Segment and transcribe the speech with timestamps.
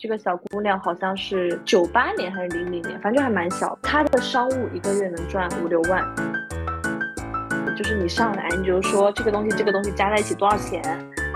[0.00, 3.76] 这个小姑娘好像是九八年还是零零年，反正就还蛮小。
[3.82, 6.04] 她的商务一个月能赚五六万，
[7.76, 10.80] 就是你上来你就说这个东西这个东西加在一起多少钱，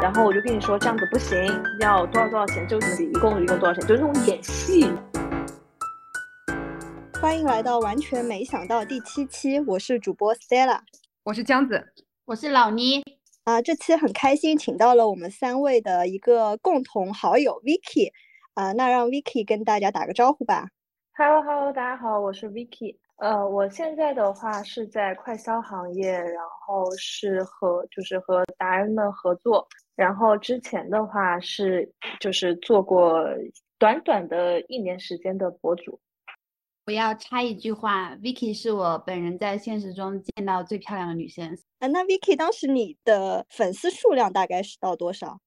[0.01, 1.37] 然后我就跟你说这样子不行，
[1.81, 4.89] 要多少多少钱，就一共一共多少钱，就是那种演戏。
[7.21, 10.79] 欢迎来到完全没想到第七期，我是主播 Stella，
[11.25, 11.85] 我是江子，
[12.27, 13.03] 我是老倪。
[13.43, 18.13] 啊，这期很开心，请到了我们三位的一个共同好友 Vicky。
[18.55, 20.69] 啊，那让 Vicky 跟大家打个招呼吧。
[21.15, 22.97] Hello Hello，大家好，我是 Vicky。
[23.17, 29.67] 呃，我现在的话是在快销行业，然后是和就是和达人们合作。
[29.97, 33.25] 然后之前的话是就是做过
[33.79, 35.99] 短短的一年时间的博主。
[36.87, 41.57] 我要插一句话，Vicky 是我本人在现实中见到最漂亮的女生。
[41.79, 45.39] 啊，那 Vicky 当时你的粉丝数量大概是到多少？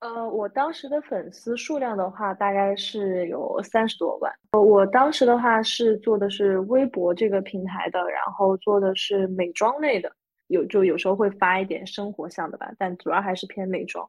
[0.00, 4.32] 呃，我当时的粉丝数量的话，大概是有三十多万。
[4.52, 10.12] 呃，我当时的话是做的是微博这个平台的，然后做的是美妆类的，
[10.46, 14.08] 有就有时候会发一点生活向的吧，但主要还是偏美妆。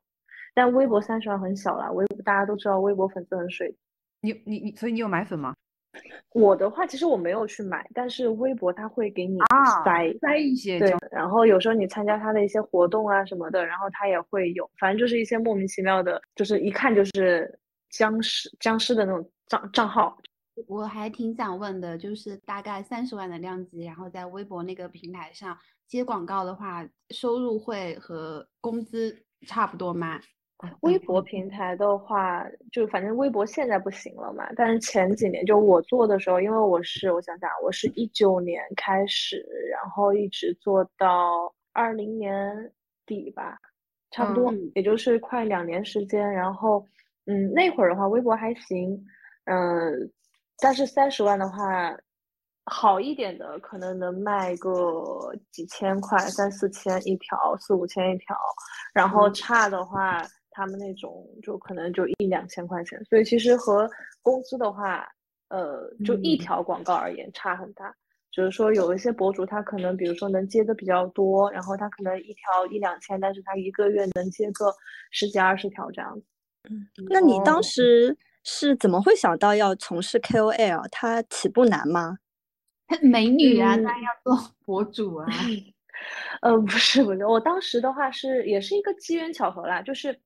[0.54, 3.76] 但微博三十万很小了，微博大家都知道微博粉丝很水。
[4.22, 5.56] 你你你，所以你有买粉吗？
[6.34, 9.40] 我的话，其实我没有去买，但是微博它会给你
[9.84, 10.96] 塞塞一些，对。
[11.12, 20.18] 然后有时候你参加他的一些活动啊什么的，然后他也会有，反正就是一些莫名其妙的，就是一看就是僵尸僵尸的那种账账号。
[20.68, 29.18] 我还挺想问的，就是大概三十万的量级，然后在微博那个平台上接广告的话，收入会和工资
[29.48, 30.20] 差不多吗？
[30.82, 34.46] 微博平台的话，就反正微博现在不行了嘛。
[34.58, 42.72] 但是前几年就我做的时候，因为我是我想想，我是一九年开始，然后一直做到二零年
[43.06, 43.58] 底吧，
[44.12, 46.30] 差不多，也就是快两年时间。
[46.30, 46.86] 然后，
[47.26, 49.02] 嗯，那会儿的话，微博还行，
[49.46, 50.12] 嗯，
[50.60, 51.96] 但是三十万的话，
[52.66, 58.36] 好一点的可能能卖个几千块，三四千一条，四五千一条。
[58.94, 60.22] 然后差的话。
[60.60, 63.90] 他们那种就可能就一两千块钱，所以其实和
[64.22, 65.08] 工资的话，
[65.48, 67.96] 呃，就一条广告而言差很大。
[68.30, 74.72] 就是说有一些博主他可能比如说能接的比较多，然后他可能一条一两千，但是他一个月能接个
[75.12, 76.26] 十几二十条这样子。
[76.70, 80.88] 嗯，那你当时是怎么会想到要从事 KOL？
[80.92, 82.18] 它起步难吗？
[83.02, 85.28] 美女啊，那要做 博主啊？
[86.42, 90.18] 呃，不是不是，我当时的话是也是一个机缘巧合啦，就是。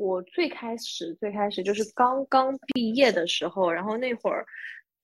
[0.00, 4.46] 我最开始最开始就是刚刚毕业的时候，然后那会儿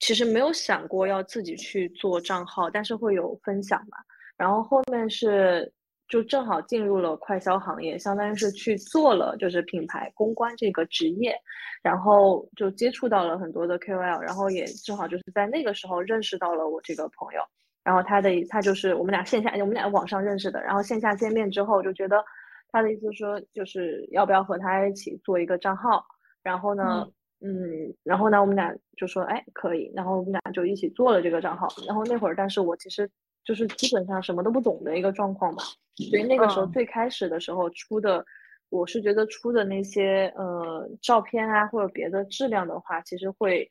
[0.01, 3.99] 其实没有想过要自己去做账号，但是会有分享嘛。
[4.39, 5.71] 然后后面是
[6.09, 11.39] 就正好进入了快销行业，相当于是去做了就是品牌公关这个职业，
[11.83, 17.43] 然后就接触到了很多的 KOL，然后也正好就是在那个时候认识到了我这个朋友，
[17.85, 22.25] 然后他的他就是我们俩线下我们俩网上认识的，然后线下见面之后就觉得。
[22.71, 26.05] 他的意思说，就是要不要和他一起做一个账号？
[26.43, 27.09] 然后呢，
[27.41, 29.91] 嗯，然后呢，我们俩就说，哎，可以。
[29.95, 31.67] 然后我们俩就一起做了这个账号。
[31.87, 33.11] 然后那会儿，但是我其实
[33.45, 35.63] 就是基本上什么都不懂的一个状况吧。
[36.11, 38.25] 所以那个时候最开始的时候出的，
[38.69, 43.69] 我是觉得出的那些呃照片啊或者别的质量的话，其实会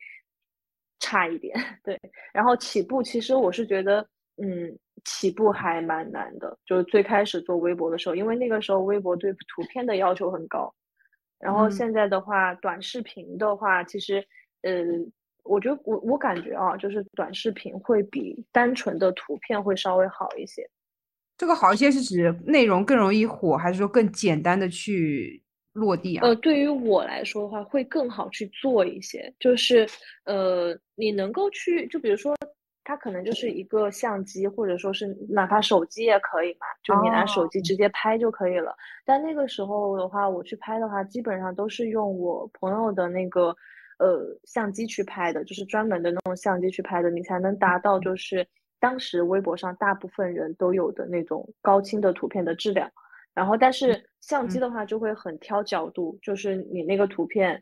[0.98, 1.54] 差一点。
[1.84, 2.00] 对，
[2.32, 4.06] 然后起步其实我是觉得。
[4.38, 10.72] 嗯，起步还蛮难的，就是最开始做微博的时候，因为那个时候微博对图片的要求很高。
[11.38, 14.22] 然后现在的话，短视频的话，其实，
[14.62, 14.84] 呃，
[15.42, 20.68] 我觉得我我感觉啊，就是短视频会比单纯的图片会稍微好一些。
[21.38, 25.42] 这个好一些是指内容更容易火，还是说更简单的去
[25.72, 26.26] 落地啊？
[26.26, 29.86] 呃，对于我来说的话，会更好去做一些，就是
[30.24, 32.36] 呃，你能够去，就比如说。
[32.88, 38.76] 它可能就是一个相机，或者说是哪怕手机也可以嘛，就你拿手机直接拍就可以了。
[39.04, 43.48] 但那个时候的话，我去拍的话，基本上都是用我朋友的那个
[43.98, 48.46] 呃相机去拍的，就是专门的那种相机去拍的，你才能达到就是
[48.78, 52.88] 当时微博上大部分人都有的那种高清的图片的质量。
[53.34, 57.60] 然后，但是相机的话就会很挑角度，就是你那个图片。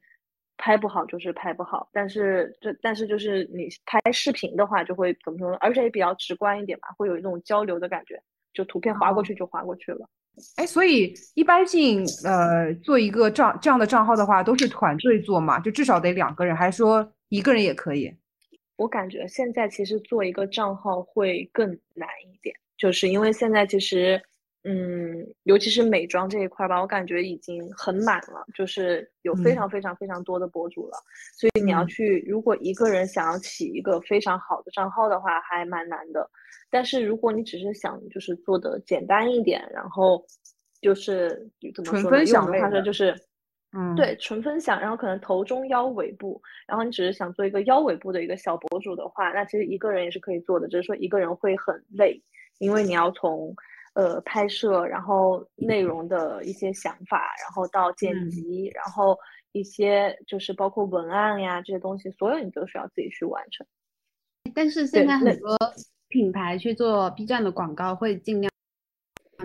[0.56, 8.21] 拍不好就是拍不好，但是这但是就是你拍视频的话就会怎么说呢，而且也比较直观一点嘛，会有一种交流的感觉，
[8.53, 10.09] 就图片划过去就划过去了。
[10.56, 18.12] 哎，所以一般性呃做一个账这样的账号的话，都是团队做嘛，就至少得两个人，还是说一个人也可以？
[18.77, 24.21] 我感觉现在其实做一个账号会更难一点，就是因为现在其实
[24.64, 30.96] 嗯，尤其是美妆这一块吧，我感觉已经很满了，就是有非嗯常非常非常多的博主了，
[31.37, 36.28] 所以你要嗯去，如果一个人想要起一个非常好的账号的话，还蛮难的。
[36.70, 40.25] 但是如果你只是想就是做的简单一点，然后
[40.81, 42.16] 就是怎么说呢？
[42.16, 43.14] 分享用我们话说就是。
[43.76, 52.22] 嗯，对，纯分享，然后可能头中腰尾部，然后你只是想做一个腰尾部的一个小博主的话，那其实一个人也是可以做的，只是说一个人会很累，
[52.61, 53.52] 因为你要从
[53.94, 58.31] 呃拍摄，然后内容的一些想法，然后到剪嗯。
[58.31, 59.19] 辑，然后
[59.52, 63.67] 一些就是包括文案呀这些东西，所有你都需要自己去完成。
[64.55, 65.56] 但是现在很多
[66.08, 68.52] 品牌去做 B 站的广告，会尽量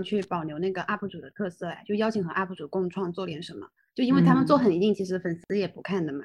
[0.04, 4.60] 去保留那个 UP 主的特色，呀，就邀请和 UP 主共创做点什么，就因为他们做嗯。
[4.60, 6.24] 很一定，其实粉丝也不看的嘛。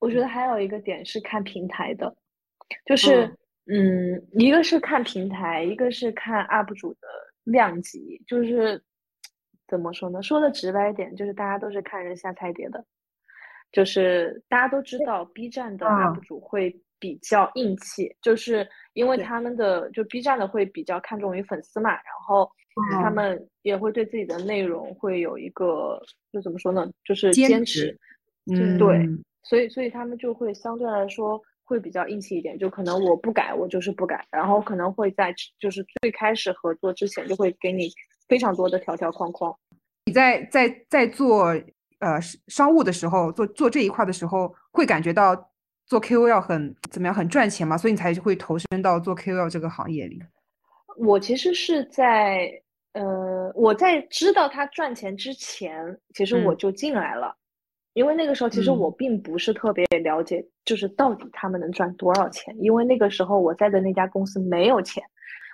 [0.00, 0.28] 我觉得。
[0.28, 2.14] 还有一个点是看平台的，
[2.86, 3.26] 就是
[3.66, 7.08] 嗯，一个是看平台，一个是看 UP 主的
[7.50, 8.82] 量级，就是
[9.66, 10.22] 怎么说呢？
[10.22, 12.84] 说的直白一点，就是大家都是看人下菜碟的，
[13.72, 22.50] 就是大家都知道 B 站的嗯 UP 主会比较硬气，就是因为他们的就 B 站的会比较看重于粉丝嘛，然后
[23.02, 26.00] 他嗯们也会对自己的内容会有一个
[26.32, 26.90] 就怎么说呢？
[27.04, 27.96] 就是坚持。
[28.50, 29.06] 嗯，对
[29.42, 37.90] 所以，所以他们就会相对来说会比较硬气一点，就可能我不改，我就是不改，然后可能会在就是最开始合作之前就会给你
[38.26, 39.54] 非常多的条条框框。
[40.06, 41.48] 你在在在做
[41.98, 45.36] 呃商商务的时候，做做这一块的时候，会感觉到
[45.84, 50.18] 做 KOL 很怎么样，很赚钱嘛，所以你才会投身到做 KOL 这个行业里。
[50.96, 52.50] 我其实是在
[52.94, 57.36] 呃我在知道他赚钱之前，其实我嗯就进来了。
[57.98, 62.56] 因为那个时候其实我嗯并不是特别了解，就是到底他们能赚多少钱。
[62.60, 65.02] 因为那个时候我在的那家公司没有钱，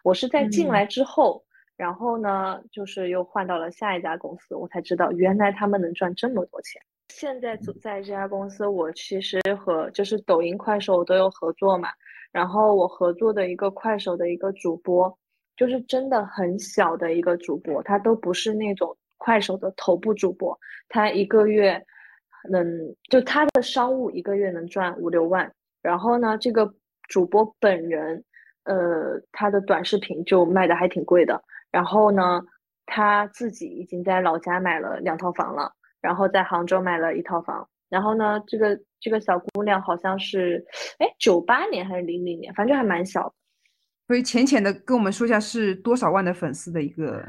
[0.02, 1.43] 我是在进嗯来之后，
[1.75, 6.82] 然后呢，就是又换到了下一家公司，我才知道原来他们能赚这么多钱。
[7.08, 11.88] 现在做在这家公司，我其实和就是抖音、快手都有合作嘛，
[12.31, 15.11] 然后我合作的一个快手的一个主播，
[15.56, 20.55] 就是真的很小的一个主播，他都不是那种快手的头部主播，
[20.90, 21.82] 他一个月
[22.50, 25.50] 能就他的商务一个月能赚五六万，
[25.82, 26.75] 然后呢，这个
[27.08, 28.25] 主播本人，
[28.64, 32.43] 呃，他的短视频就卖的还挺贵的，然后呢，
[32.87, 40.64] 他自己已经在老家买了两套房了，然后在杭州买了一套房，然后呢，这个这个小姑娘好像是，
[40.99, 43.35] 哎，九八年还是零零年，反正还蛮小的。
[44.06, 47.25] 所以浅浅的跟我们说一下是多少万的粉丝的一个，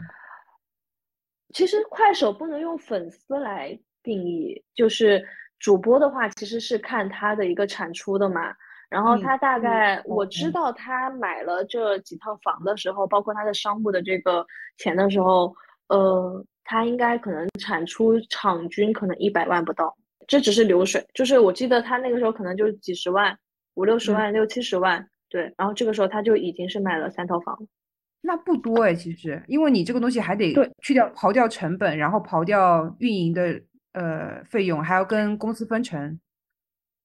[1.54, 5.22] 其实快手不能用粉丝来定义，就是
[5.60, 8.54] 主播的话，其实是看他的一个产出的嘛。
[8.88, 14.46] 然后嗯他大嗯概我知嗯道他买了这几套房的时候，包括他的商务的这个
[14.78, 15.54] 钱的时候，
[15.90, 19.94] 呃，他应该可能产出场均可能一百万不到，
[20.28, 21.04] 这只是流水。
[21.14, 23.38] 就是我记得他那个时候可能就是几十万，
[23.74, 25.52] 五六十嗯万、六七十万，对。
[25.58, 27.58] 然后这个时候他就已经是买了三套房。
[28.22, 33.62] 那不多哎，其实，因为你这个东西还得去掉刨掉成本，然后刨掉运营的
[33.96, 36.20] 呃费用，还要跟公司分成。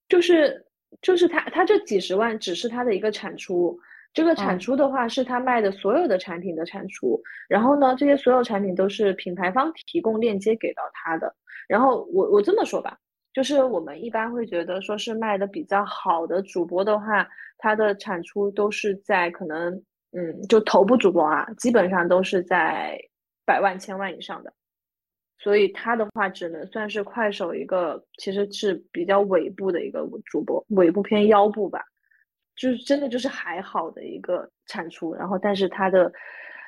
[0.08, 0.66] 就是
[1.00, 3.78] 就是他他这几十万只是他的一个产出，
[4.12, 11.32] 这个产嗯出的话是他卖的所有的产品的产出，然后呢，这些所有产品都是品牌方提供链接给到他的。
[11.68, 12.98] 然后我我这么说吧，
[13.32, 17.26] 就是我们一般会觉得说是卖的比较好的主播的话，
[17.58, 19.72] 他的产出都是在可能
[20.12, 22.98] 嗯，就头部主播啊，基本上都是在
[23.46, 24.52] 百万千万以上的。
[25.42, 31.82] 所以他的话只能算是快手一个，其实是比较尾部的一个主播，尾部偏腰部吧，
[32.54, 36.12] 就是真的就是还好的一个产出，然后但是他的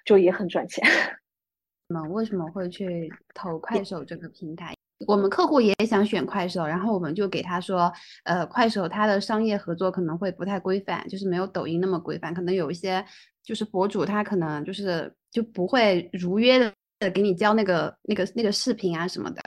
[0.07, 0.83] 就也很赚钱。
[1.89, 4.75] 你们为什么会去投快手这个平台？
[5.07, 7.93] 我们客户也想选快手，然后我们就给他说，
[8.25, 13.05] 呃，快手它的商业合作可能会不太规范，就是没有抖音那么规范，可能有一些
[13.43, 16.73] 就是博主他可能就是就不会如约的
[17.11, 19.43] 给你教那个那个那个视频啊什么的。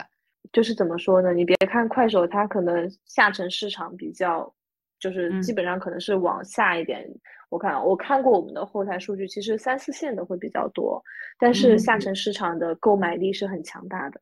[0.52, 1.32] 就是怎么说呢？
[1.32, 4.50] 你别看快手，它可能下沉市场比较，
[4.98, 7.06] 就是嗯基本上可能是往下一点。
[7.50, 11.02] 我看我看过我们的后台数据，其实三四线的会比较多，
[11.38, 14.20] 但是下嗯沉市场的购买力是很强大的。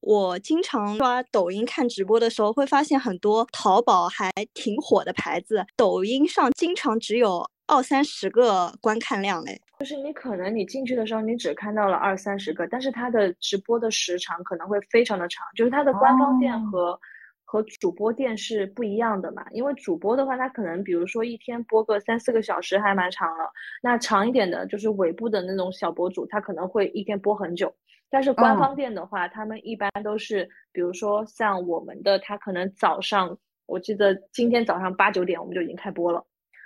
[0.00, 9.58] 我经常刷抖音看直播的时候，会发现很多淘宝还挺火的牌子，抖音上经常只有二三十个观看量哎。
[9.80, 16.68] 就是你可能你进去的时候，你只看到了二三十个，但是它的直播的时长可能会非常的长，就是它的官方店哦。
[16.70, 17.00] 和、
[17.46, 23.50] 和主播店是不一样的嘛，因为主播的话，他可能比如说一天播个三四个小时还蛮长了，
[23.82, 27.74] 那长一点的就是尾部的那种小博主，他可能会一天播很久。
[28.10, 36.22] 但是官方店的话，他们一般都是，比如说像我们的，他可能早上，我记得今天早上八九点我们就已经开播了，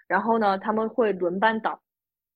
[0.08, 1.80] 然后呢，他们会轮班倒，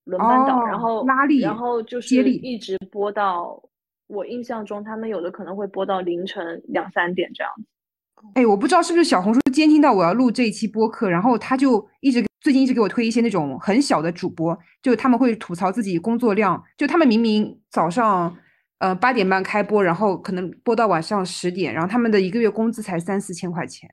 [0.08, 3.62] 轮班倒，然后拉力，然后就是一直播到，
[4.06, 7.64] 我印象中他们有的可能会播到凌晨两三点这样子。
[8.34, 18.34] 哎，我不知道是不是小红书监听到我要录这一期播客，然后他就一直最近一直给我推一些那种很小的主播，就他们会吐槽自己工作量，就他们明明早上
[18.78, 23.88] 呃八点半开播，然后可能播到晚上十点，然后他们的一个月工资才三四千块钱，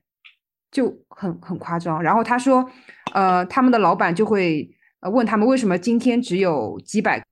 [0.72, 2.01] 就很很夸张。
[2.01, 2.67] 然后他说，
[3.13, 4.67] 呃，他们的老板就会
[5.05, 7.24] 呃问他们为什么今天只有几百。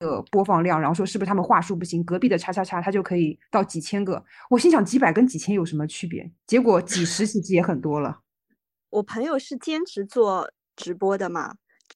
[0.00, 2.02] 的播放量，然后说是不是他们话术不行？
[2.02, 4.20] 隔壁的叉叉叉他就可以到几千个。
[4.50, 6.28] 我心想几百跟几千有什么区别？
[6.44, 8.18] 结果几十其实也很多了。
[8.90, 11.54] 我朋友是兼职做直播的嘛，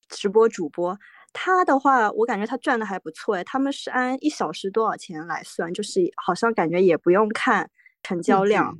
[0.08, 0.96] 直播主播，
[1.32, 3.42] 他的话我感觉他赚的还不错哎。
[3.42, 7.68] 他们是按一小时多少钱来算，就是好像感觉也不用看
[8.04, 8.78] 成交量。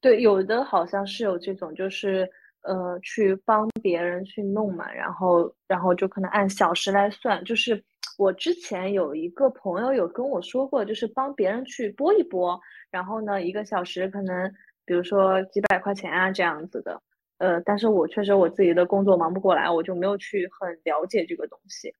[0.00, 2.30] 对，有的好像是有这种，就是
[2.68, 7.82] 呃去帮别人去弄嘛，然后然后就可能按小时来算，就是。
[8.16, 12.60] 我之前有一个朋友有跟我说过，就是帮别人去播一播，
[12.90, 14.52] 然后呢，一个小时可能，
[14.84, 17.00] 比如说几百块钱啊这样子的，
[17.38, 21.94] 呃，但是我确实我自己的工作忙不过来，我就没有去很了解这个东西。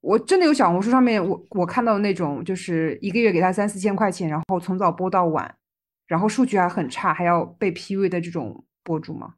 [0.00, 5.52] 我真的有小红书上面我我看到那种，就是一个月给他三四千块钱，然后从早播到晚，
[6.06, 9.34] 然后数据还很差，还要被 PV 的这种博主吗？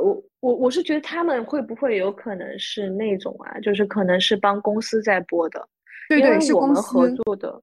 [0.00, 0.22] 我。
[0.40, 5.66] 我我是觉得他们会不会有可能是那种啊，就是可能是帮公司在播的，
[6.06, 7.62] 对对，是我们合作的，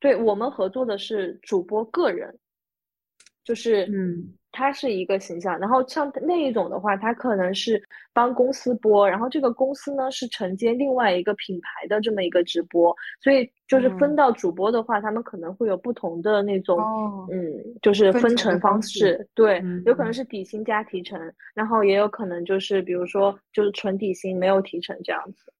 [0.00, 2.38] 对我们合作的是主播个人，
[3.44, 4.32] 就是嗯。
[4.52, 7.82] 他是一个形象，然后像那一种的话，他可能是
[8.12, 16.78] 帮公司播，然后这个公司呢是承接另外一个品牌的这么一个直播，所以就是分到主播的话，他们可能会有不同的那种，
[17.32, 21.18] 嗯，就是分成方式，对，有可能是底薪加提成，
[21.54, 25.50] 然后也有可能就是比如说就是纯底薪没有提成这样子，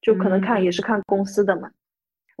[0.00, 1.68] 就可能看也是看公司的嘛。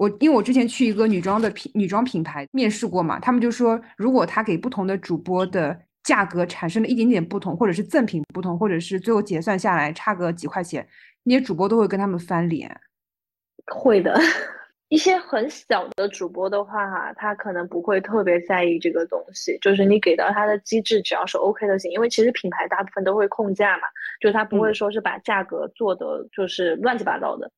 [0.00, 10.88] 我因为我之前去一个女装的品女装品牌面试过嘛，他们就说，如果他给不同的主播的价格产生了一点点不同，或者是赠品不同，或者是最后结算下来差个几块钱，
[11.22, 12.74] 那些主播都会跟他们翻脸。
[13.66, 14.18] 会的，
[14.88, 23.82] 一些很小的主播的话，哈，他可能不会特别在意这个东西，就是你给到他的机制只要是 OK 的行，因为其实品牌大部分都会控价嘛，
[24.18, 27.50] 就他不会说是把价格做的就是乱七八糟的。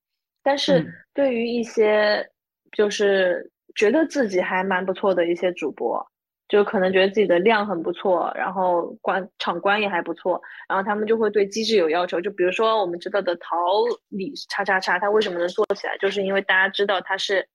[0.42, 0.84] 但是
[1.14, 2.28] 对于一些
[2.72, 6.04] 就是觉得自己还蛮不错的一些主播，
[6.49, 12.20] 就可能觉得自己的量很不错，然后关场关也还不错，然后他们就会对机制有要求。
[12.20, 13.56] 就比如说我们知道的桃
[14.08, 17.49] 李叉叉叉，它为什么能做起来，就是因为大家知道它是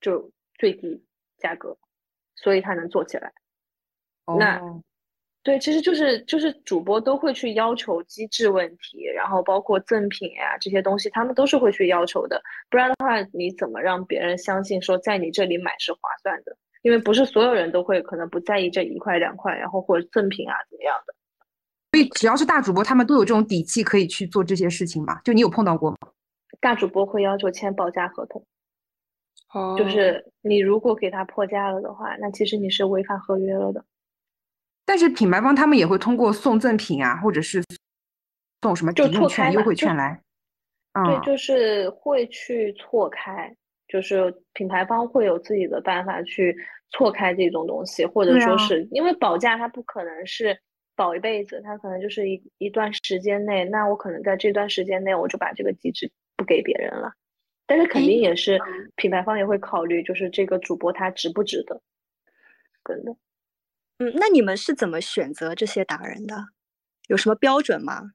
[0.00, 1.04] 就最低
[1.38, 1.76] 价格，
[2.36, 3.32] 所以它能做起来。
[4.38, 4.60] 那。
[5.44, 12.42] 对，其实就是就是主播都会去要求机制问题，然后包括赠品呀这些东西，他们都是会去要求的。
[12.70, 16.56] 不然的话，你怎么让别人相信说在你这里买是划算的？
[16.80, 21.14] 因为不是所有人都会可能不在意这一块两块，然后或者赠品啊怎么样的。
[21.92, 25.20] 所以只要是大主播，他们都有这种底气可以去做这些事情嘛？
[25.24, 25.98] 就你有碰到过吗？
[26.58, 28.42] 大主播会要求签保价合同，
[29.52, 33.84] 哦，就是你如果给他破价了的话，那其实你是违反合约了的。
[34.86, 37.62] 但是品牌方他们也会通过送赠品啊，或者是
[38.62, 40.20] 送什么抵用券、优惠券来，
[41.04, 43.54] 对，就是会去错开，
[43.88, 46.56] 就是品牌方会有自己的办法去
[46.90, 50.58] 错开这种东西，或者说是因为保价它不可能是
[50.94, 57.12] 保一辈子，它可能就是一一段时间内，那我可能在这段时间内我就把这个机制不给别人了，
[57.66, 58.60] 但是肯定也是
[58.96, 61.80] 品牌方也会考虑，就是这个主播他值不值得
[62.84, 63.16] 真的。
[63.98, 66.34] 嗯，那你们是怎么选择这些达人的？
[67.08, 68.12] 有什么标准吗？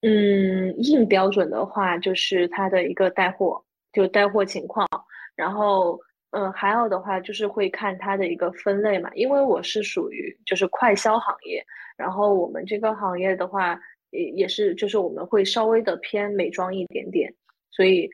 [0.00, 3.62] 嗯，硬标准的话就是他的一个带货，
[3.92, 4.88] 就带货情况。
[5.36, 9.10] 然后，嗯，还有的话就是会看他的一个分类嘛。
[9.14, 11.64] 因为我是属于就是快销行业，
[11.96, 13.78] 然后我们这个行业的话
[14.10, 17.32] 也也是就是我们会稍微的偏美妆一点点，
[17.70, 18.08] 所以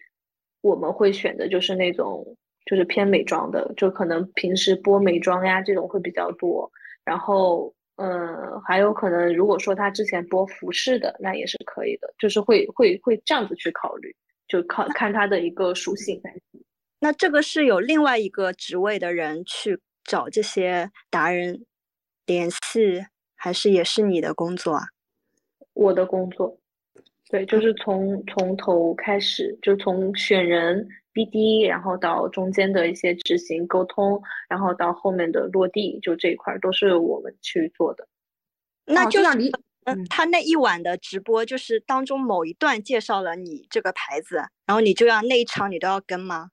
[0.62, 2.36] 我们会选的就是那种。
[2.68, 6.70] 就是偏美妆的，就可能平时播美妆呀这种会比较多。
[7.02, 12.12] 然后，嗯，还有可能如果说他之前播服饰的，那也是可以的。
[12.18, 14.14] 就是会会会这样子去考虑，
[14.46, 16.20] 就靠看他的一个属性。
[17.00, 21.64] 那这个是有另外一个职位的人去找这些达人
[22.26, 24.88] 联系，还是也是你的工作啊？
[25.72, 26.58] 我的工作，
[27.30, 38.08] 对，就是从从头开始，就从选人、BD，然后到中间的一些执行沟通，然后到后面的落地，就这一块都是我们去做的。
[38.86, 39.52] 那就就是你
[39.84, 46.50] 嗯，他那一晚的直播就是当中某一段介绍了你这个牌子，然后你就要那一场你都要跟吗？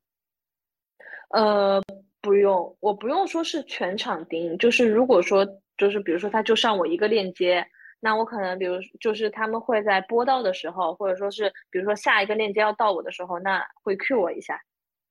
[1.29, 1.81] 呃，
[2.21, 5.45] 不用，我不用说是全场盯，就是如果说
[5.77, 7.65] 就是比如说他就上我一个链接，
[8.05, 14.61] 那我可能比如就是他们会在播到的时候，或者说是比如说下一个链接要到我的时候，那会 cue 我一下，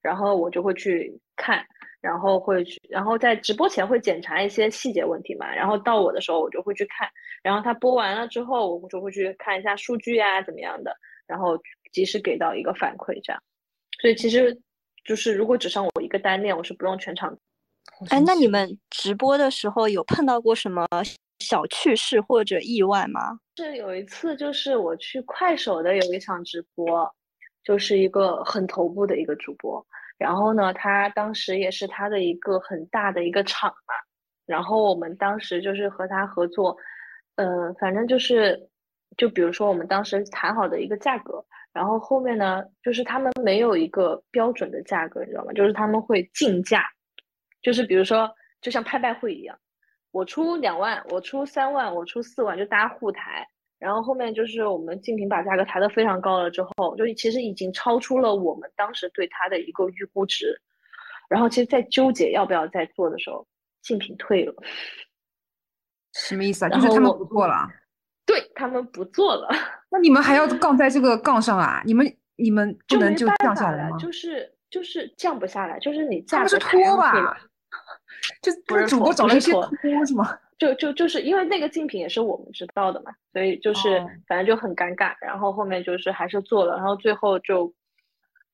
[0.00, 1.66] 然后我就会去看，
[2.00, 7.08] 然后会去，然后在直播前会检查一些细节问题嘛，然后到我的时候我就会去看，
[7.42, 10.96] 然后他播完了之后，我就会去看一下数据啊怎么样的，
[11.26, 11.58] 然后
[11.92, 13.42] 及时给到一个反馈这样，
[14.00, 14.56] 所以其实
[15.04, 17.36] 就是如果只上我一个单链，我是不用全场。
[18.10, 20.86] 哎，那你们直播的时候有碰到过什么
[21.38, 23.38] 小趣事或者意外吗？
[23.56, 27.08] 是有一次，就是我去快手的有一场直播，
[27.62, 29.84] 就是一个很头部的一个主播，
[30.18, 33.94] 然后呢，他当时也是他的一个很大的一个厂嘛，
[34.46, 36.76] 然后我们当时就是和他合作，
[37.36, 38.68] 呃，反正就是，
[39.16, 45.52] 就比如说我们当时谈好的一个价格，然后后面呢，就是他们没有一个标准的价格，你知道吗？
[45.52, 46.84] 就是他们会竞价，
[47.62, 48.28] 就是比如说，
[48.60, 49.56] 就像拍卖会一样，
[50.14, 53.44] 我出两万，我出三万，我出四万，就大家互抬。
[53.80, 60.56] 然后后面就是我们竞品把价格抬得非常高了之后，就其实已经超出了我们当时对它的一个预估值。
[61.28, 63.44] 然后其实，在纠结要不要再做的时候，
[63.82, 64.54] 竞品退了，
[66.14, 66.68] 什么意思啊？
[66.68, 67.66] 就是他们不做了，
[68.24, 69.48] 对他们不做了，
[69.90, 71.82] 那你们还要 杠在这个杠上啊？
[71.84, 72.06] 你们
[72.36, 73.98] 你们不就能就降下来吗？
[73.98, 77.36] 就是就是降不下来，就是你价格抬拖吧？
[78.42, 80.38] 就不是主播找了一些不是拖拖是吗？
[80.58, 87.72] 就就就是因为那个竞品也是我们知道的嘛，所以就是哦反正就很尴尬，然后后面就是还是做了，然后最后就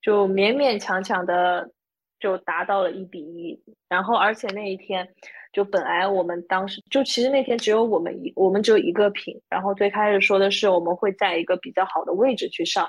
[0.00, 1.70] 就勉勉强强的
[2.18, 5.06] 就达到了一比一，然后而且那一天
[5.52, 12.88] 就本来我们当时就其实那天只有我们一我们只有一个品，然后最开始说的是我们会在一个比较好的位置去上，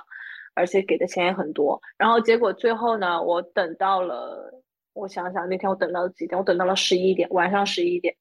[0.56, 4.61] 而且给的钱也很多，然后结果最后呢，我等到了，
[4.94, 6.38] 我想想那天我等到了几点？
[6.38, 8.16] 我等到了十一点，晚上十一点。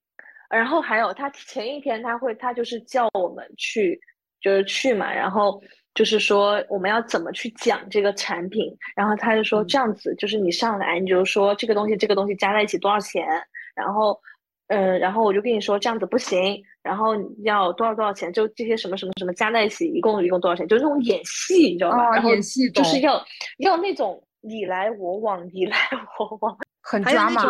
[0.48, 4.00] 然后还有他前一天他会他就是叫我们去，
[4.40, 5.62] 就是去嘛，然后
[5.94, 13.24] 就是说我们要怎么去讲这个产品，然后他就说这样子，就是你上来你就说这个东西这个东西加在一起多少钱，
[13.76, 14.18] 然后
[14.66, 22.08] 嗯，然后我就跟你说这样子不行，然后要多少多少钱，就这些什么什么什么加在一起一共一共多少钱，就是那种演戏，你知道吧？
[22.08, 23.24] 哦然后演戏就是要
[23.58, 25.76] 要那种你来我往，你来
[26.18, 27.42] 我往， 很抓马。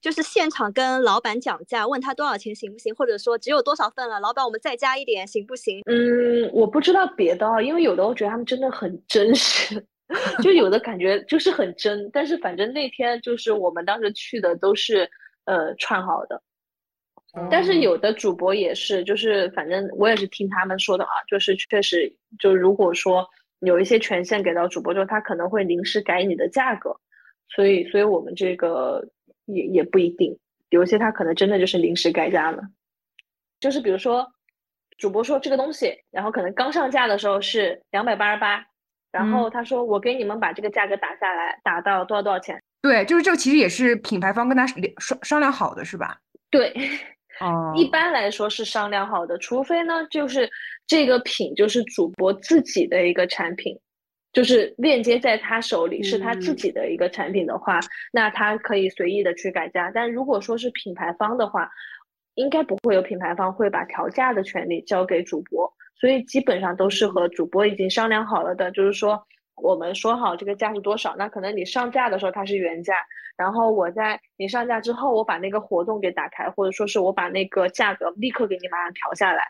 [0.00, 5.82] 就是现场跟老板讲价，问他多少钱行不行，或者说只有多少份了，老板我们再加一点行不行？
[5.86, 9.84] 嗯，我不知道别的啊，因为有的我觉得他们真的很真实，
[10.44, 15.10] 就有的感觉就是很真，但是反正那天就是我们当时去的都是
[15.46, 16.40] 呃串好的，
[17.50, 23.28] 但是哦有的主播也是，就是反正我也是听他们说的啊，就是确实就如果说
[23.60, 27.00] 有一些权限给到主播之后，他可能会临时改你的价格，
[27.48, 29.08] 所以所以我们这个
[29.46, 30.38] 也也不一定，
[30.70, 32.62] 有一些他可能真的就是临时改价了，
[33.60, 34.30] 就是比如说
[34.98, 38.66] 主播说这个东西，然后可能刚上架的时候是两百八十八，
[39.10, 46.18] 然后他说我给你们把这个价格打下来，打到多少多少钱，对，就是这个其实也是品牌方跟他商商量好的，是吧？
[46.50, 46.72] 对。
[47.40, 50.50] 哦，一般来说是商量好的，除非呢，就是
[50.86, 53.78] 这个品就是主播自己的一个产品，
[54.32, 56.56] 就是链接在他手里是他自嗯。
[56.56, 57.78] 己的一个产品的话，
[58.12, 59.90] 那他可以随意的去改价。
[59.94, 61.70] 但如果说是品牌方的话，
[62.34, 72.94] 应该不会有品牌方会把调价的权利交给主播，所以基本上都是和主播已经商量好了的，就是说我们说好这个价是多少，那可能你上架的时候它是原价，
[73.36, 79.42] 然后我在你上架之后，我把那个活动给打开，或者说是我把那个价格立刻给你马上调下来。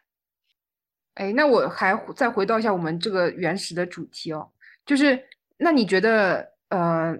[1.14, 4.50] 哎，那我还再回到一下我们这个原始的主题哦，
[4.84, 5.18] 就是
[5.56, 7.16] 那你觉得呃，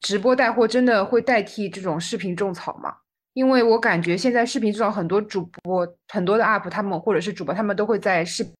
[0.00, 2.96] 直播带货真的会代替这种视频种草吗？
[3.32, 8.52] 因为我感觉现在视频种草很多主播、很多的 UP 他们或者是主播，他们都会在视频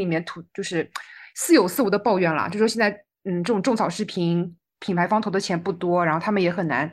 [0.00, 0.88] 里面吐，就是
[1.36, 2.90] 似有似无的抱怨啦，就说现在
[3.24, 6.90] 嗯这种种草视频品牌方投的钱不多，然后他们也很难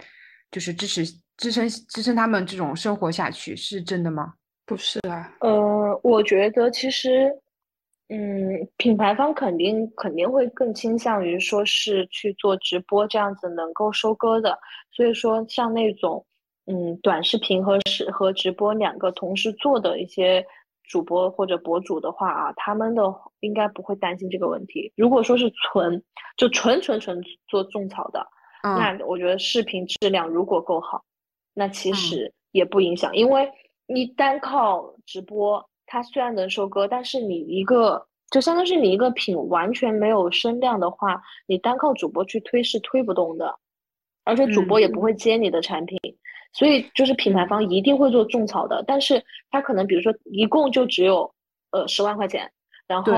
[0.52, 1.04] 就是支持
[1.38, 4.34] 支撑支撑他们这种生活下去，是真的吗？
[4.66, 7.30] 不是啊，呃，我觉得其实，
[8.10, 14.58] 嗯，品牌方肯定肯定会更倾向于说是去做直播这样子能够收割的，
[14.92, 16.26] 所以说像那种
[16.66, 20.46] 嗯短视频和视和直播两个同时做的一些
[20.84, 23.04] 主播或者博主的话啊，他们的
[23.40, 24.92] 应该不会担心这个问题。
[24.96, 26.04] 如果说是纯
[26.38, 28.26] 就纯纯纯做种草的，
[28.64, 28.76] 嗯。
[28.76, 31.04] 那我觉得视频质量如果够好，
[31.54, 31.96] 那其嗯。
[31.96, 33.52] 实也不影响，因为
[33.88, 43.56] 你单靠直播，它虽然能收割，但是你一个就相当于是你一个品完全没有声量的话，你单靠主播去推是推不动的，
[44.24, 46.00] 而且主播也不会接你的产品，
[46.54, 51.34] 所以就是品牌方一定会做种草的，但是他可能比如说一共就只有
[51.72, 52.52] 呃十万块钱，
[52.88, 53.14] 然后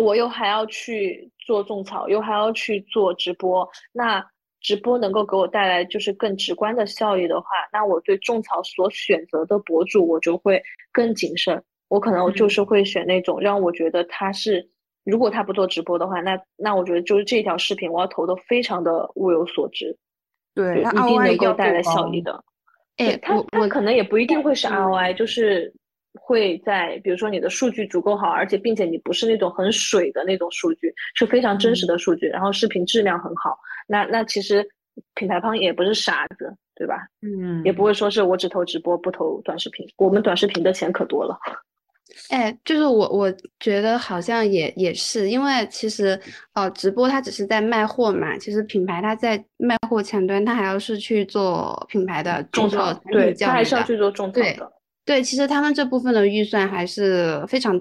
[0.00, 4.24] 我又还要去做种草，又还要去做直播，那
[4.60, 10.62] 直播能够给我带来就是更直观的效益的话，那我对种草所选择的博主我就会
[10.92, 14.68] 更谨慎，我可能就嗯是会选那种让我觉得他是。
[15.04, 19.96] 如果他不做直播的话，那那我觉得就是这条视频我要投的非常的物有所值，
[20.58, 22.32] 对，一定能够够带来效益的。
[22.96, 25.72] 哎对，它它可能也不一定会是嗯 ROI，就是
[26.20, 34.66] 会在比如说你的数据足够好，而且并且你不是那种很水的那种数据，是非常真实的数据，然后视频质量很好，那那其实
[35.14, 37.06] 品牌方也不是傻子，对吧？
[37.22, 41.38] 嗯，也不会说是我只投直播不投短视频，我们短视频的钱可多了。
[42.30, 46.18] 哎，就是我，我觉得好像也也是，因为其实
[46.54, 54.72] 呃，直播它只是在卖货嘛，其实品牌它在卖货前端，它还要是去做品牌的种草制作产，对，品教育的他还是要去做种草对的。
[55.04, 57.80] 对，其实他们这部分的预算还是非常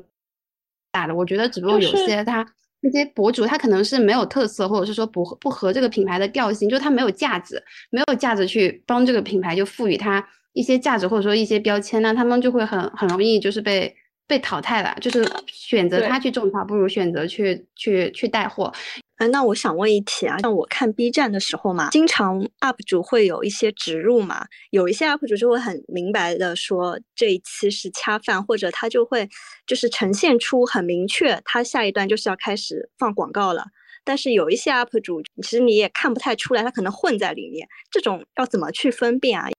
[0.91, 1.13] 大的。
[1.13, 2.45] 我觉得只不过有就是些他
[2.79, 13.93] 那些博主他可能是没有特色，或者是说不不合这个品牌的调性，就他没有价值，没有价值去帮这个品牌就赋予它一些价值或者说一些标签，那他们就会很很容易就是被
[14.27, 14.95] 被淘汰了。
[15.01, 18.71] 就是选择他去种草，不如选择去去去带货。
[19.17, 29.27] 哎，那我想问一题啊，像我看 B 站的时候嘛，经常 UP 主会有一些植入嘛，有一些 UP 主就会很明白的说这一期是恰饭，或者他就会
[29.65, 33.65] 就是呈现出很明确，他下一段就是要开始放广告了。
[34.03, 39.49] 但是有一些 UP 主，其实你也看不太出来，他可能混在里面，这种要怎么去分辨啊？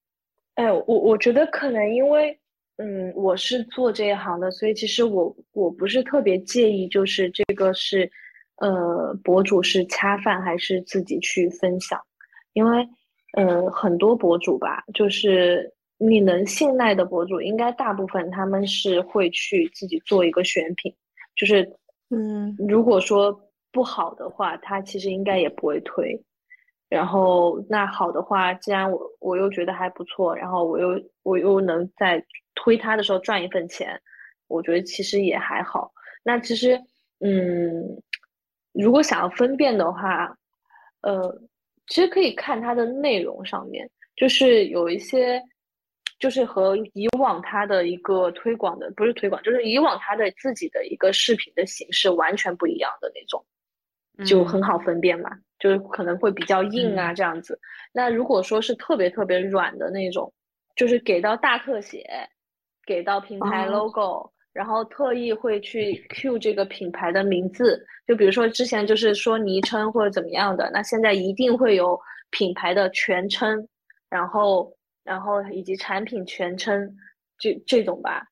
[0.55, 2.39] 哎，我我觉得可能因为，
[2.81, 8.09] 嗯，我是做这一行的，所以其实我我不是特别介意，就是这个是，
[8.55, 11.99] 呃，博主是恰饭还是自己去分享，
[12.53, 12.87] 因为，
[13.33, 20.95] 呃，很多博主吧，就是你能信赖的博主，应该大部分他们是会去自己做一个选品，
[21.35, 21.69] 就是，
[22.11, 23.37] 嗯，如果说
[23.73, 26.23] 不好的话，他其实应该也不会推。
[26.89, 32.25] 然后那好的话，既然我我又觉得还不错，然后我又我又能在
[32.55, 34.01] 推它的时候赚一份钱，
[34.47, 35.91] 我觉得其实也还好。
[36.23, 36.81] 那其实，
[37.19, 38.01] 嗯，
[38.73, 40.35] 如果想要分辨的话，
[41.01, 41.41] 呃，
[41.87, 45.41] 其实可以看它的内容上面，就是有一些，
[46.19, 53.45] 就是和以往它的一个推广的，不是推广，就是以往它的自己的一个视频的形式完全不一样的那种。
[54.25, 57.59] 就很好分辨嘛，就是可能会比较硬啊这样子。
[57.91, 60.31] 那如果说是特别特别软的那种，
[60.75, 62.05] 就是给到大特写，
[62.85, 71.99] 给到品牌哦 logo，、然后特意会去 Q 这个品牌的名字，就比如说之前就是说昵称或者怎么样的，那现在一定会有
[72.31, 73.67] 品牌的全称，
[74.09, 74.71] 然后
[75.03, 76.95] 然后以及产品全称，
[77.37, 78.25] 这这种吧，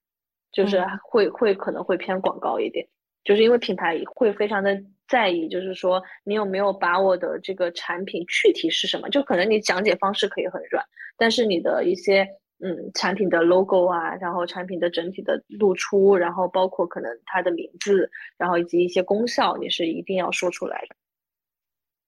[0.51, 2.87] 就是嗯会会可能会偏广告一点。
[3.23, 10.83] 就是因为品牌会非常的在意，就是说你有没有把我的这个产品具体是什么，就可能你讲解方式可以很软，
[11.17, 12.27] 但是你的一些
[12.59, 20.95] 嗯产品的 logo 啊，然后产品的整体的露出，然后包括可能它的名字，然后以及一些功效，你是一定要说出来的。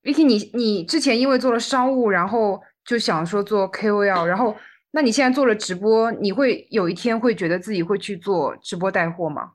[0.02, 4.56] Vicky，你你之前因为做了商务，然后就想说做 KOL，然后
[4.92, 9.54] 那你现在做了直播，你会有一天会觉得自己会去做直播带货吗？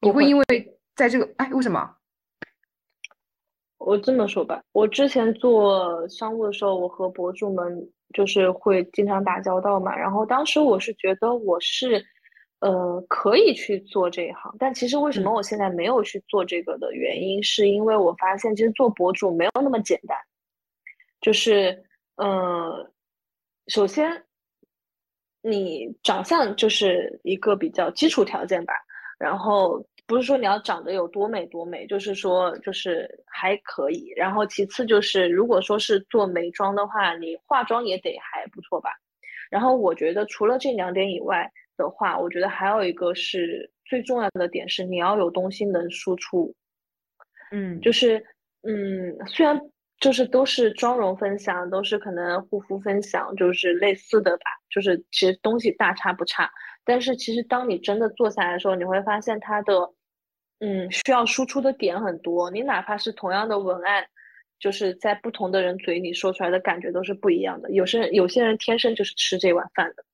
[0.00, 0.44] 你会会因为
[0.96, 1.97] 在这个哎为什么？
[3.88, 9.96] 我这么说吧，我之前做商务的时候，我和博主们就是会经常打交道嘛。
[9.96, 12.04] 然后当时我是觉得我是，
[12.60, 14.54] 呃，可以去做这一行。
[14.58, 20.14] 但其实为什么嗯我现在没有去做这个的原因，是因为我发现其实做博主没有那么简单。
[21.22, 21.82] 就是，
[22.16, 22.92] 呃，
[23.68, 24.22] 首先
[25.40, 28.74] 你长相就是一个比较基础条件吧。
[29.18, 34.10] 然后不是说你要长得有多美多美，就是说就是还可以。
[34.16, 38.90] 然后其次就是，如果说是做美妆的话，你化妆也得还不错吧。
[39.50, 46.54] 然后我觉得除了这两点以外的话，我觉得还有一个是最重要的点是你要有东西能输出。
[47.52, 48.24] 嗯，就是
[48.62, 49.60] 嗯，虽然
[50.00, 56.50] 就是都是妆容分享，都是可能护肤分享，就是类似的吧，就是其实东西大差不差。
[56.84, 59.90] 但是其实当你真的做下来的时候，你会发现它的，
[60.60, 62.50] 嗯，需要输出的点很多。
[62.50, 64.04] 你哪怕是同样的文案，
[64.58, 67.70] 就是在不同的人嘴里说出来的感觉都是不一样的。
[67.70, 70.04] 有些人有些人天生就是吃这碗饭的。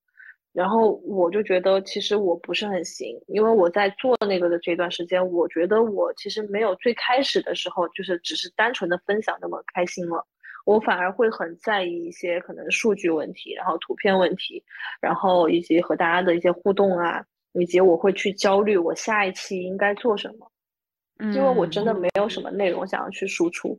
[0.53, 10.25] 然后我就觉得，其实我不是很行，因为我在做那个的这段时间，我觉得我其实没有最开始的时候，就是只是单纯的分享那么开心了。
[10.65, 14.63] 我反而会很在意一些可能数据问题，然后图片问题，
[15.01, 17.25] 然后以及和大家的一些互动啊，
[17.55, 23.77] 以及我会去焦虑我下一期应该做什么，因为我真的没有什么内容想要去输出。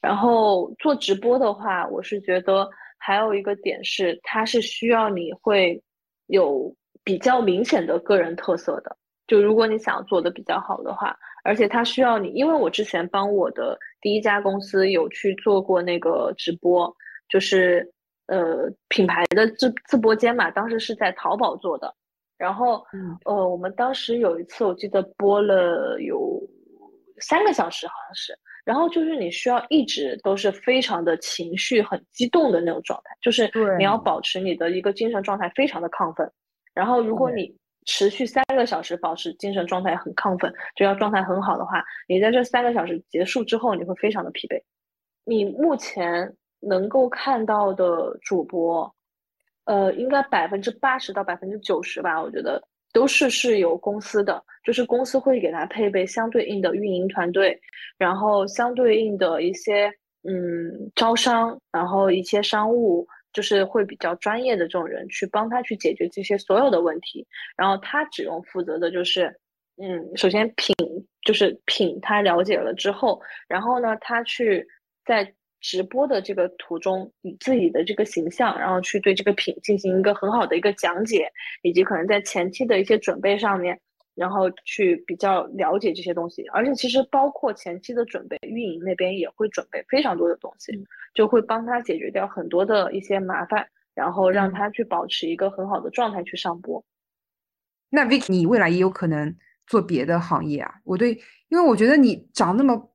[0.00, 2.68] 然后做直播的话，我是觉得。
[3.06, 5.78] 还有一个点是，它是需要你会
[6.28, 8.96] 有比较明显的个人特色的。
[9.26, 16.90] 就如果你想要做的比较好的话，而且它需要你，因为我之前帮我的第一家公司有去做过那个直播，
[17.28, 17.86] 就是
[18.28, 21.94] 呃品牌的自自播间嘛，当时是在淘宝做的。
[22.36, 22.84] 然后
[23.24, 26.40] 呃，我们当时有一次我记得播了有
[27.20, 28.36] 三个小时，好像是。
[28.64, 36.30] 然后就是你需要一直都是非常的情绪很激动的那种状态，就是你要保持你的一个精神状态非常的亢奋。
[36.72, 44.58] 然后如果你持续三个小时保持精神状态很亢奋，就要状态很好的话，你在这三个小时结束之后，你会非常的疲惫。
[45.26, 48.90] 你目前能够看到的主播，
[49.64, 52.62] 呃，应该百分之八十到百分之九十吧，我觉得。
[52.92, 57.60] 都是是有公司的，就是公司会给他配备相对应的运营团队，
[57.98, 69.24] 然后相对应的一些嗯招商，然后一些商务，就是会比较专业的这种人去帮他去解决这些所有的问题，然后他只用负责的就是
[69.82, 70.72] 嗯，首先品
[71.22, 74.64] 就是品他了解了之后，然后呢他去
[75.04, 75.34] 在。
[75.64, 81.26] 直播的这个途中，以自己的这个形象，然后去对这个品进行一个很好的一个讲解，
[81.62, 83.80] 以及可能在前期的一些准备上面，
[84.14, 86.44] 然后去比较了解这些东西。
[86.48, 90.70] 而且其实包括前期的准备，运营那边也会准备非常多的东西，
[91.14, 96.84] 就会帮他解决掉很多的一些麻烦，然后让他去保持一个很好的状态去上播。
[97.88, 99.34] 那 Vicky，你未来也有可能
[99.66, 100.74] 做别的行业啊？
[100.84, 102.90] 我对，因为我觉得你长那么。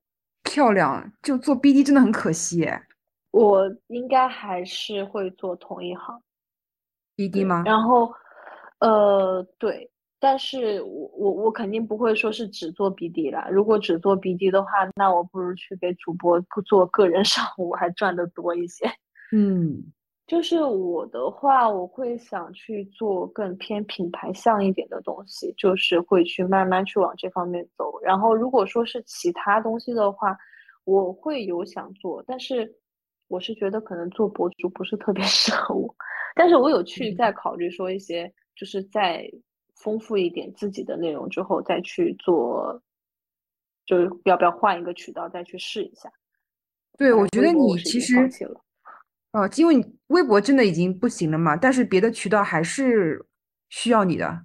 [0.49, 2.67] 漂亮，就做 BD 真的很可惜。
[3.31, 6.19] 我应该还是会做同一行
[7.15, 7.63] ，BD 吗？
[7.65, 8.11] 然后，
[8.79, 13.47] 呃，对，但是我我我肯定不会说是只做 BD 啦。
[13.51, 18.87] 如果只做 BD 的话，那我不如去给主播做个人商务，还赚的多一些。
[19.31, 19.91] 嗯。
[20.29, 27.99] 就是我的话，我会想去做更偏品牌向一点的东西，就是会去慢慢去往这方面走。
[28.03, 30.37] 然后，如果说是其他东西的话，
[30.83, 32.71] 我会有想做，但是
[33.27, 35.95] 我是觉得可能做博主不是特别 适合我。
[36.35, 39.27] 但是我有去再考虑说一些，就是再
[39.77, 42.79] 丰富一点自己的内容之后再去做，
[43.83, 46.07] 就是要不要换一个渠道再去试一下。
[46.99, 48.15] 对，我觉得你其实。
[49.31, 53.23] 哦，因为你微博真的已经不行了嘛，但是别的渠道还是
[53.69, 54.41] 需要你的，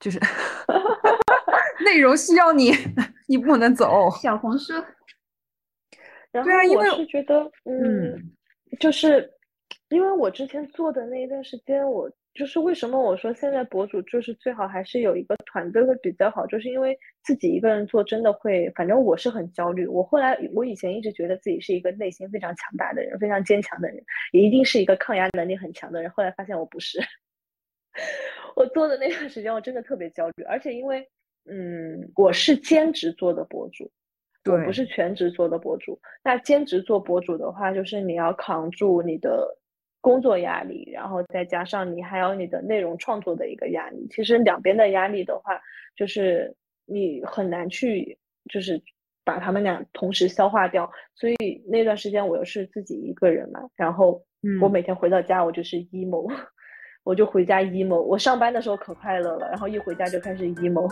[0.00, 0.18] 就是
[1.84, 2.72] 内容需要你，
[3.28, 4.10] 你不能走。
[4.22, 4.72] 小红书。
[6.32, 8.32] 对啊，我是觉得，嗯，
[8.80, 9.30] 就是
[9.88, 12.10] 因为我之前做的那一段时间，我。
[12.36, 19.86] 就是为什么我说现在博主就是最好还是有一个团队会比较好，就是因为自己一个人做真的会，反正我是很焦虑。
[19.86, 26.10] 我后来我以前一直觉得自己是一个内心非常强大的人，非常坚强的人，也一定是一个抗压能力很强的人。
[26.10, 27.00] 后来发现我不是，
[28.54, 31.08] 我做的那段时间我真的特别焦虑，而且因为
[31.50, 33.90] 嗯我是兼职做的博主，
[34.44, 35.98] 我不是全职做的博主。
[36.22, 39.56] 那兼职做博主的话，就是你要扛住你的。
[40.06, 45.60] 工作压力，然后再加上你还有你的内容创作的一个压力，其实两边的压力的话，
[45.96, 48.16] 就是你很难去
[48.48, 48.80] 就是
[49.24, 50.88] 把他们俩同时消化掉。
[51.16, 54.22] 所以那段时间我又是自己一个人嘛，然后
[54.62, 56.32] 我每天回到家我就是 emo，
[57.02, 58.00] 我就回家 emo。
[58.00, 60.88] 我上班的时候可快乐了，然后一回家就开始 emo。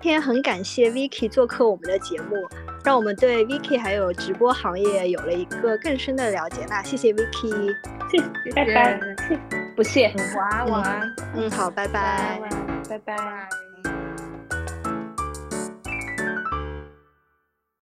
[0.00, 2.34] 今天很感谢 Vicky 做客我们的节目，
[2.84, 6.66] 让我们对 Vicky 还有直播行业有了一个更深的了解。
[6.68, 7.74] 那谢谢 Vicky，
[8.10, 9.00] 谢谢，拜拜，
[9.74, 12.38] 不谢，晚安，晚安，嗯，好，拜拜，
[12.88, 13.63] 拜拜。